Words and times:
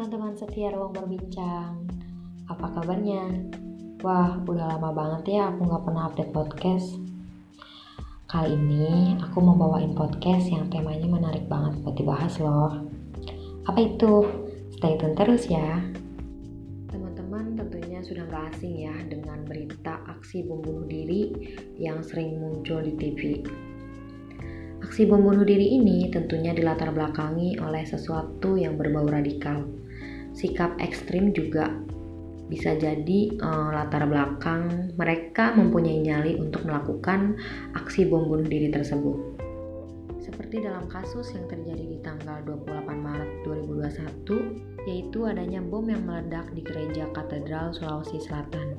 teman-teman 0.00 0.32
setia 0.32 0.72
ruang 0.72 0.96
berbincang 0.96 1.76
Apa 2.48 2.72
kabarnya? 2.72 3.20
Wah, 4.00 4.40
udah 4.48 4.72
lama 4.72 4.96
banget 4.96 5.36
ya 5.36 5.52
aku 5.52 5.68
gak 5.68 5.84
pernah 5.84 6.08
update 6.08 6.32
podcast 6.32 6.96
Kali 8.24 8.56
ini 8.56 9.20
aku 9.20 9.44
mau 9.44 9.60
bawain 9.60 9.92
podcast 9.92 10.48
yang 10.48 10.72
temanya 10.72 11.04
menarik 11.04 11.44
banget 11.52 11.84
buat 11.84 12.00
dibahas 12.00 12.40
loh 12.40 12.80
Apa 13.68 13.76
itu? 13.76 14.24
Stay 14.80 14.96
tune 14.96 15.12
terus 15.12 15.44
ya 15.52 15.84
Teman-teman 16.88 17.60
tentunya 17.60 18.00
sudah 18.00 18.24
gak 18.32 18.56
asing 18.56 18.80
ya 18.80 18.96
dengan 19.04 19.44
berita 19.44 20.00
aksi 20.08 20.48
bom 20.48 20.64
bunuh 20.64 20.88
diri 20.88 21.28
yang 21.76 22.00
sering 22.00 22.40
muncul 22.40 22.80
di 22.80 22.96
TV 22.96 23.44
Aksi 24.80 25.04
bom 25.04 25.20
bunuh 25.20 25.44
diri 25.44 25.76
ini 25.76 26.08
tentunya 26.08 26.56
dilatar 26.56 26.88
belakangi 26.88 27.60
oleh 27.60 27.84
sesuatu 27.84 28.56
yang 28.56 28.80
berbau 28.80 29.04
radikal. 29.04 29.60
Sikap 30.34 30.78
ekstrim 30.78 31.34
juga 31.34 31.70
bisa 32.50 32.74
jadi 32.74 33.38
uh, 33.38 33.70
latar 33.70 34.10
belakang 34.10 34.90
mereka 34.98 35.54
mempunyai 35.54 36.02
nyali 36.02 36.34
untuk 36.34 36.66
melakukan 36.66 37.38
aksi 37.78 38.10
bom 38.10 38.26
bunuh 38.26 38.44
diri 38.44 38.74
tersebut. 38.74 39.38
Seperti 40.18 40.66
dalam 40.66 40.90
kasus 40.90 41.30
yang 41.30 41.46
terjadi 41.46 41.84
di 41.86 41.98
tanggal 42.02 42.42
28 42.42 42.90
Maret 42.90 43.30
2021, 43.46 44.90
yaitu 44.90 45.18
adanya 45.30 45.62
bom 45.62 45.86
yang 45.86 46.02
meledak 46.02 46.50
di 46.50 46.66
gereja 46.66 47.06
katedral 47.14 47.70
Sulawesi 47.70 48.18
Selatan. 48.18 48.74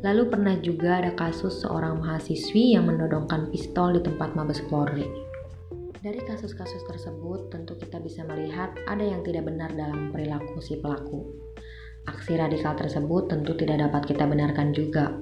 Lalu 0.00 0.32
pernah 0.32 0.56
juga 0.58 1.04
ada 1.04 1.12
kasus 1.14 1.62
seorang 1.62 2.00
mahasiswi 2.00 2.74
yang 2.74 2.88
menodongkan 2.88 3.52
pistol 3.52 3.92
di 3.94 4.00
tempat 4.02 4.32
Mabes 4.34 4.64
Polri. 4.72 5.31
Dari 6.02 6.18
kasus-kasus 6.18 6.82
tersebut, 6.90 7.54
tentu 7.54 7.78
kita 7.78 8.02
bisa 8.02 8.26
melihat 8.26 8.74
ada 8.90 9.06
yang 9.06 9.22
tidak 9.22 9.46
benar 9.46 9.70
dalam 9.70 10.10
perilaku 10.10 10.58
si 10.58 10.74
pelaku. 10.82 11.30
Aksi 12.10 12.34
radikal 12.34 12.74
tersebut 12.74 13.30
tentu 13.30 13.54
tidak 13.54 13.86
dapat 13.86 14.10
kita 14.10 14.26
benarkan 14.26 14.74
juga. 14.74 15.14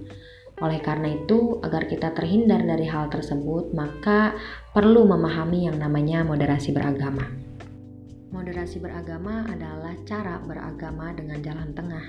Oleh 0.65 0.81
karena 0.81 1.13
itu, 1.13 1.61
agar 1.61 1.85
kita 1.85 2.17
terhindar 2.17 2.65
dari 2.65 2.89
hal 2.89 3.13
tersebut, 3.13 3.77
maka 3.77 4.33
perlu 4.73 5.05
memahami 5.05 5.69
yang 5.69 5.77
namanya 5.77 6.25
moderasi 6.25 6.73
beragama. 6.73 7.29
Moderasi 8.33 8.81
beragama 8.81 9.45
adalah 9.53 9.93
cara 10.09 10.41
beragama 10.41 11.13
dengan 11.13 11.45
jalan 11.45 11.77
tengah. 11.77 12.07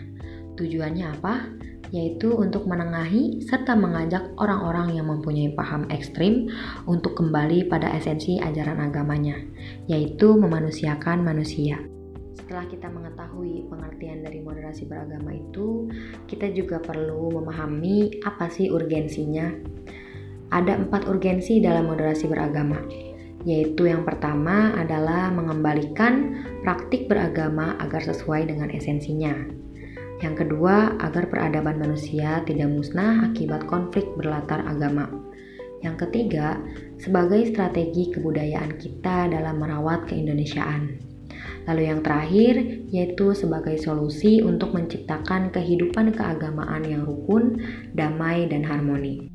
Tujuannya 0.56 1.20
apa? 1.20 1.44
Yaitu 1.92 2.32
untuk 2.32 2.66
menengahi 2.66 3.44
serta 3.44 3.76
mengajak 3.76 4.32
orang-orang 4.40 4.96
yang 4.96 5.12
mempunyai 5.12 5.52
paham 5.52 5.86
ekstrim 5.92 6.48
untuk 6.88 7.20
kembali 7.20 7.68
pada 7.68 7.92
esensi 7.92 8.40
ajaran 8.40 8.80
agamanya, 8.80 9.36
yaitu 9.92 10.34
memanusiakan 10.40 11.22
manusia. 11.22 11.78
Setelah 12.32 12.64
kita 12.72 12.88
mengetahui 12.88 13.68
pengertian 13.68 14.24
dari 14.24 14.40
moderasi 14.40 14.88
beragama 14.88 15.36
itu, 15.36 15.92
kita 16.32 16.52
juga 16.56 16.80
perlu 16.80 17.32
memahami 17.44 18.24
apa 18.24 18.48
sih 18.48 18.72
urgensinya. 18.72 19.52
Ada 20.52 20.84
empat 20.84 21.08
urgensi 21.08 21.64
dalam 21.64 21.88
moderasi 21.88 22.28
beragama, 22.28 22.80
yaitu 23.48 23.88
yang 23.88 24.04
pertama 24.04 24.76
adalah 24.76 25.32
mengembalikan 25.32 26.44
praktik 26.64 27.08
beragama 27.08 27.80
agar 27.80 28.04
sesuai 28.04 28.52
dengan 28.52 28.68
esensinya. 28.72 29.62
Yang 30.22 30.46
kedua, 30.46 31.02
agar 31.02 31.34
peradaban 31.34 31.82
manusia 31.82 32.46
tidak 32.46 32.70
musnah 32.70 33.26
akibat 33.26 33.66
konflik 33.66 34.06
berlatar 34.14 34.62
agama. 34.70 35.10
Yang 35.82 36.06
ketiga, 36.08 36.62
sebagai 37.02 37.42
strategi 37.50 38.14
kebudayaan 38.14 38.78
kita 38.78 39.34
dalam 39.34 39.58
merawat 39.58 40.06
keindonesiaan. 40.06 41.02
Lalu 41.66 41.90
yang 41.90 42.06
terakhir, 42.06 42.54
yaitu 42.94 43.34
sebagai 43.34 43.82
solusi 43.82 44.46
untuk 44.46 44.78
menciptakan 44.78 45.50
kehidupan 45.50 46.14
keagamaan 46.14 46.86
yang 46.86 47.02
rukun, 47.02 47.58
damai, 47.98 48.46
dan 48.46 48.62
harmoni. 48.62 49.26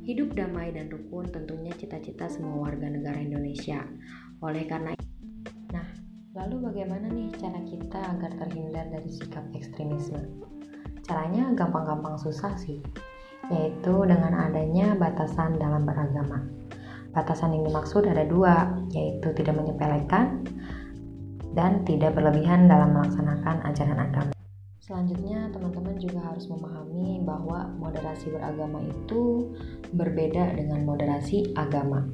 Hidup 0.00 0.32
damai 0.32 0.72
dan 0.72 0.88
rukun 0.88 1.28
tentunya 1.28 1.76
cita-cita 1.76 2.24
semua 2.32 2.72
warga 2.72 2.88
negara 2.88 3.20
Indonesia. 3.20 3.84
Oleh 4.40 4.64
karena 4.64 4.96
Nah, 4.96 5.15
Lalu 6.46 6.62
bagaimana 6.62 7.10
nih 7.10 7.26
cara 7.42 7.58
kita 7.66 7.98
agar 8.06 8.30
terhindar 8.38 8.86
dari 8.86 9.10
sikap 9.10 9.42
ekstremisme? 9.50 10.46
Caranya 11.02 11.50
gampang-gampang 11.58 12.22
susah 12.22 12.54
sih, 12.54 12.78
yaitu 13.50 14.06
dengan 14.06 14.30
adanya 14.30 14.94
batasan 14.94 15.58
dalam 15.58 15.82
beragama. 15.82 16.46
Batasan 17.10 17.50
yang 17.50 17.66
dimaksud 17.66 18.06
ada 18.06 18.22
dua, 18.22 18.78
yaitu 18.94 19.34
tidak 19.34 19.58
menyepelekan 19.58 20.46
dan 21.58 21.82
tidak 21.82 22.14
berlebihan 22.14 22.70
dalam 22.70 22.94
melaksanakan 22.94 23.66
ajaran 23.66 23.98
agama. 24.06 24.32
Selanjutnya, 24.78 25.50
teman-teman 25.50 25.98
juga 25.98 26.30
harus 26.30 26.46
memahami 26.46 27.26
bahwa 27.26 27.74
moderasi 27.74 28.30
beragama 28.30 28.86
itu 28.86 29.50
berbeda 29.98 30.54
dengan 30.54 30.86
moderasi 30.86 31.58
agama. 31.58 32.06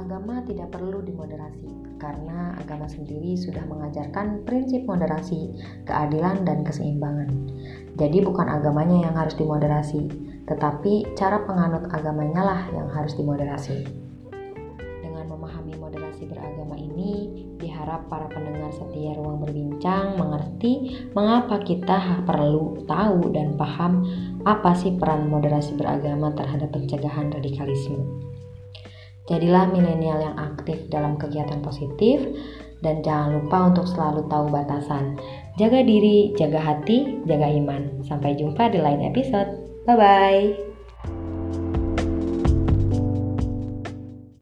Agama 0.00 0.40
tidak 0.48 0.72
perlu 0.72 1.04
dimoderasi 1.04 1.79
karena 2.00 2.56
agama 2.56 2.88
sendiri 2.88 3.36
sudah 3.36 3.62
mengajarkan 3.68 4.42
prinsip 4.48 4.88
moderasi, 4.88 5.52
keadilan, 5.84 6.42
dan 6.48 6.64
keseimbangan. 6.64 7.28
Jadi 8.00 8.24
bukan 8.24 8.48
agamanya 8.48 9.06
yang 9.06 9.14
harus 9.14 9.36
dimoderasi, 9.36 10.08
tetapi 10.48 11.12
cara 11.14 11.44
penganut 11.44 11.86
agamanya 11.92 12.42
lah 12.42 12.60
yang 12.72 12.88
harus 12.88 13.12
dimoderasi. 13.14 13.84
Dengan 15.04 15.28
memahami 15.28 15.76
moderasi 15.76 16.24
beragama 16.24 16.80
ini, 16.80 17.28
diharap 17.60 18.08
para 18.08 18.24
pendengar 18.32 18.72
setia 18.72 19.12
ruang 19.20 19.44
berbincang 19.44 20.16
mengerti 20.16 21.04
mengapa 21.12 21.60
kita 21.60 22.24
perlu 22.24 22.80
tahu 22.88 23.28
dan 23.36 23.54
paham 23.60 24.08
apa 24.48 24.72
sih 24.72 24.96
peran 24.96 25.28
moderasi 25.28 25.76
beragama 25.76 26.32
terhadap 26.32 26.72
pencegahan 26.72 27.28
radikalisme. 27.28 28.29
Jadilah 29.30 29.70
milenial 29.70 30.18
yang 30.18 30.36
aktif 30.36 30.90
dalam 30.90 31.14
kegiatan 31.14 31.62
positif 31.62 32.18
dan 32.82 33.00
jangan 33.06 33.38
lupa 33.40 33.70
untuk 33.70 33.86
selalu 33.86 34.26
tahu 34.26 34.50
batasan. 34.50 35.14
Jaga 35.54 35.86
diri, 35.86 36.34
jaga 36.34 36.58
hati, 36.58 37.22
jaga 37.28 37.46
iman. 37.46 38.02
Sampai 38.02 38.34
jumpa 38.34 38.72
di 38.74 38.82
lain 38.82 39.06
episode. 39.06 39.54
Bye 39.86 39.96
bye. 39.96 40.69